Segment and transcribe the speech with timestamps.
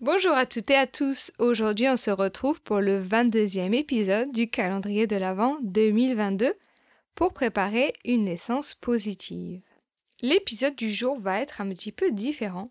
[0.00, 1.32] Bonjour à toutes et à tous.
[1.40, 6.54] Aujourd'hui, on se retrouve pour le 22e épisode du calendrier de l'Avent 2022
[7.16, 9.60] pour préparer une naissance positive.
[10.22, 12.70] L'épisode du jour va être un petit peu différent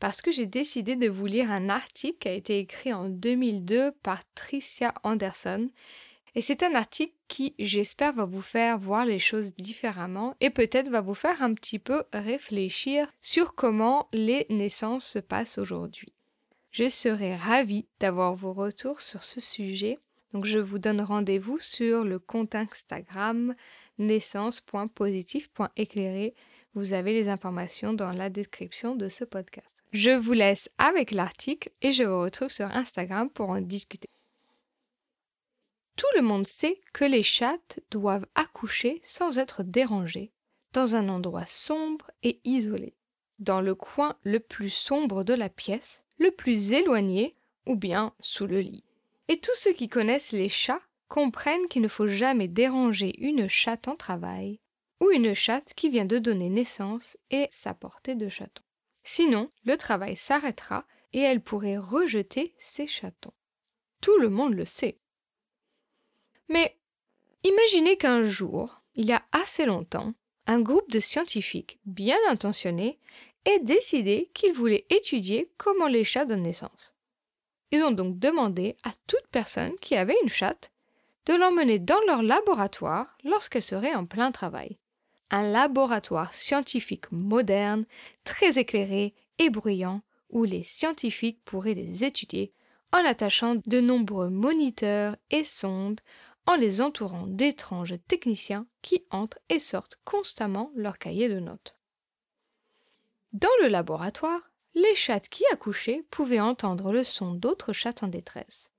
[0.00, 3.92] parce que j'ai décidé de vous lire un article qui a été écrit en 2002
[4.02, 5.70] par Tricia Anderson
[6.34, 10.90] et c'est un article qui, j'espère, va vous faire voir les choses différemment et peut-être
[10.90, 16.12] va vous faire un petit peu réfléchir sur comment les naissances se passent aujourd'hui.
[16.74, 19.96] Je serai ravie d'avoir vos retours sur ce sujet.
[20.32, 23.54] Donc je vous donne rendez-vous sur le compte Instagram
[23.98, 26.34] naissance.positif.éclairé.
[26.74, 29.68] Vous avez les informations dans la description de ce podcast.
[29.92, 34.10] Je vous laisse avec l'article et je vous retrouve sur Instagram pour en discuter.
[35.94, 40.32] Tout le monde sait que les chattes doivent accoucher sans être dérangées,
[40.72, 42.96] dans un endroit sombre et isolé,
[43.38, 47.34] dans le coin le plus sombre de la pièce, le plus éloigné
[47.66, 48.84] ou bien sous le lit.
[49.28, 53.88] Et tous ceux qui connaissent les chats comprennent qu'il ne faut jamais déranger une chatte
[53.88, 54.60] en travail
[55.00, 58.62] ou une chatte qui vient de donner naissance et sa portée de chaton.
[59.02, 63.32] Sinon, le travail s'arrêtera et elle pourrait rejeter ses chatons.
[64.00, 64.98] Tout le monde le sait.
[66.48, 66.76] Mais
[67.42, 70.14] imaginez qu'un jour, il y a assez longtemps,
[70.46, 72.98] un groupe de scientifiques bien intentionnés
[73.44, 76.94] ait décidé qu'ils voulaient étudier comment les chats donnent naissance.
[77.70, 80.70] Ils ont donc demandé à toute personne qui avait une chatte
[81.26, 84.78] de l'emmener dans leur laboratoire lorsqu'elle serait en plein travail.
[85.30, 87.86] Un laboratoire scientifique moderne,
[88.24, 92.52] très éclairé et bruyant, où les scientifiques pourraient les étudier
[92.92, 96.00] en attachant de nombreux moniteurs et sondes
[96.46, 101.76] en les entourant d'étranges techniciens qui entrent et sortent constamment leur cahier de notes.
[103.32, 108.70] Dans le laboratoire, les chattes qui accouchaient pouvaient entendre le son d'autres chattes en détresse.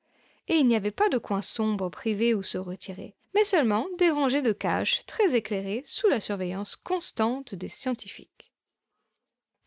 [0.47, 4.11] Et il n'y avait pas de coin sombre privé où se retirer, mais seulement des
[4.11, 8.53] rangées de cages très éclairées sous la surveillance constante des scientifiques.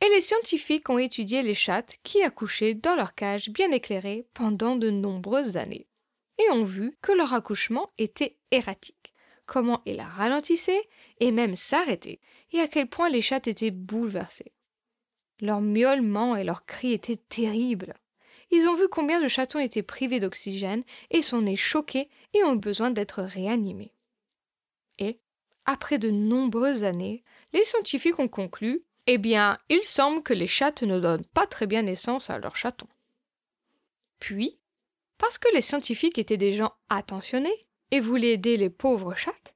[0.00, 4.76] Et les scientifiques ont étudié les chattes qui accouchaient dans leurs cages bien éclairées pendant
[4.76, 5.88] de nombreuses années
[6.38, 9.12] et ont vu que leur accouchement était erratique,
[9.47, 10.88] comment il ralentissait
[11.21, 12.21] et même s'arrêtait,
[12.53, 14.53] et à quel point les chattes étaient bouleversées.
[15.41, 17.94] Leurs miaulements et leurs cris étaient terribles.
[18.50, 22.56] Ils ont vu combien de chatons étaient privés d'oxygène et sont nés choqués et ont
[22.56, 23.93] besoin d'être réanimés.
[24.99, 25.20] Et,
[25.65, 27.22] après de nombreuses années,
[27.53, 31.66] les scientifiques ont conclu Eh bien, il semble que les chattes ne donnent pas très
[31.66, 32.88] bien naissance à leurs chatons.
[34.19, 34.59] Puis,
[35.18, 39.54] parce que les scientifiques étaient des gens attentionnés et voulaient aider les pauvres chattes,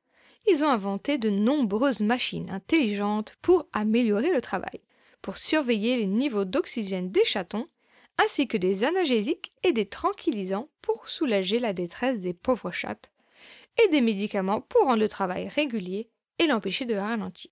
[0.49, 4.81] ils ont inventé de nombreuses machines intelligentes pour améliorer le travail,
[5.21, 7.67] pour surveiller les niveaux d'oxygène des chatons,
[8.19, 13.13] ainsi que des analgésiques et des tranquillisants pour soulager la détresse des pauvres chattes,
[13.83, 17.51] et des médicaments pour rendre le travail régulier et l'empêcher de ralentir.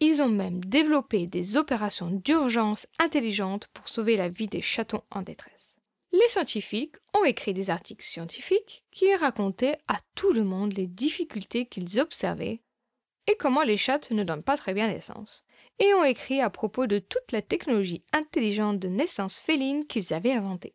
[0.00, 5.22] Ils ont même développé des opérations d'urgence intelligentes pour sauver la vie des chatons en
[5.22, 5.73] détresse
[6.12, 11.66] les scientifiques ont écrit des articles scientifiques qui racontaient à tout le monde les difficultés
[11.66, 12.60] qu'ils observaient
[13.26, 15.44] et comment les chattes ne donnent pas très bien naissance,
[15.78, 20.32] et ont écrit à propos de toute la technologie intelligente de naissance féline qu'ils avaient
[20.32, 20.74] inventée.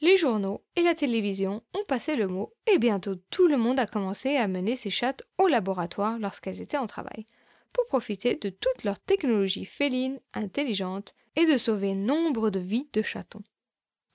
[0.00, 3.86] Les journaux et la télévision ont passé le mot et bientôt tout le monde a
[3.86, 7.26] commencé à mener ses chattes au laboratoire lorsqu'elles étaient en travail,
[7.72, 13.02] pour profiter de toute leur technologie féline intelligente et de sauver nombre de vies de
[13.02, 13.42] chatons.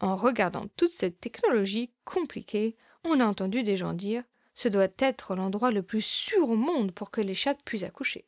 [0.04, 5.34] En regardant toute cette technologie compliquée, on a entendu des gens dire ce doit être
[5.34, 8.26] l'endroit le plus sûr au monde pour que les chattes puissent accoucher.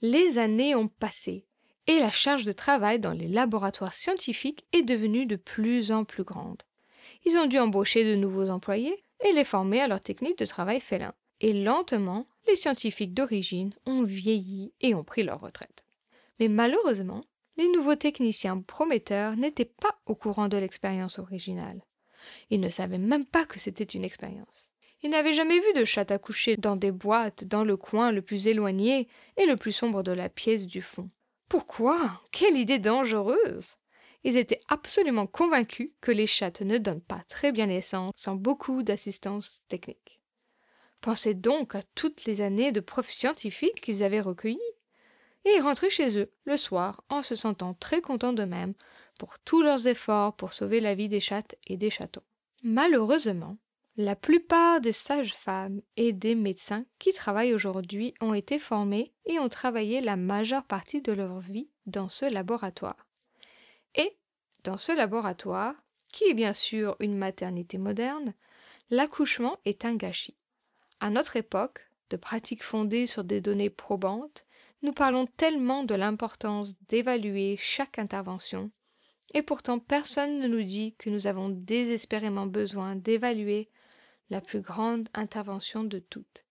[0.00, 1.44] Les années ont passé
[1.88, 6.22] et la charge de travail dans les laboratoires scientifiques est devenue de plus en plus
[6.22, 6.62] grande.
[7.24, 10.78] Ils ont dû embaucher de nouveaux employés et les former à leur technique de travail
[10.78, 11.14] félin.
[11.40, 15.82] Et lentement, les scientifiques d'origine ont vieilli et ont pris leur retraite.
[16.38, 17.24] Mais malheureusement,
[17.58, 21.82] les nouveaux techniciens prometteurs n'étaient pas au courant de l'expérience originale.
[22.50, 24.70] Ils ne savaient même pas que c'était une expérience.
[25.02, 28.22] Ils n'avaient jamais vu de chat à coucher dans des boîtes dans le coin le
[28.22, 31.08] plus éloigné et le plus sombre de la pièce du fond.
[31.48, 32.22] Pourquoi?
[32.30, 33.76] Quelle idée dangereuse
[34.22, 38.82] Ils étaient absolument convaincus que les chattes ne donnent pas très bien naissance sans beaucoup
[38.82, 40.20] d'assistance technique.
[41.00, 44.58] Pensez donc à toutes les années de preuves scientifiques qu'ils avaient recueillies
[45.48, 48.74] et ils chez eux le soir en se sentant très contents d'eux-mêmes
[49.18, 52.22] pour tous leurs efforts pour sauver la vie des chattes et des chatons.
[52.62, 53.56] Malheureusement,
[53.96, 59.48] la plupart des sages-femmes et des médecins qui travaillent aujourd'hui ont été formés et ont
[59.48, 63.08] travaillé la majeure partie de leur vie dans ce laboratoire.
[63.94, 64.16] Et
[64.64, 65.74] dans ce laboratoire,
[66.12, 68.34] qui est bien sûr une maternité moderne,
[68.90, 70.36] l'accouchement est un gâchis.
[71.00, 74.46] À notre époque, de pratiques fondées sur des données probantes,
[74.82, 78.70] nous parlons tellement de l'importance d'évaluer chaque intervention,
[79.34, 83.68] et pourtant personne ne nous dit que nous avons désespérément besoin d'évaluer
[84.30, 86.44] la plus grande intervention de toutes.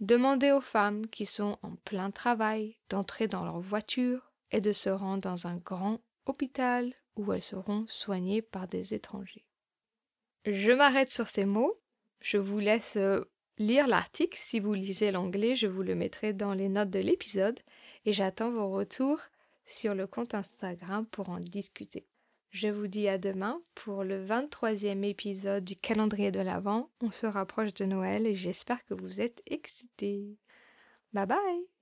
[0.00, 4.88] Demandez aux femmes qui sont en plein travail d'entrer dans leur voiture et de se
[4.88, 9.44] rendre dans un grand hôpital où elles seront soignées par des étrangers.
[10.46, 11.78] Je m'arrête sur ces mots.
[12.20, 13.20] Je vous laisse euh,
[13.60, 14.36] lire l'article.
[14.36, 17.60] Si vous lisez l'anglais, je vous le mettrai dans les notes de l'épisode
[18.06, 19.20] et j'attends vos retours
[19.64, 22.06] sur le compte Instagram pour en discuter.
[22.50, 26.90] Je vous dis à demain pour le 23e épisode du calendrier de l'Avent.
[27.00, 30.36] On se rapproche de Noël et j'espère que vous êtes excités.
[31.12, 31.79] Bye bye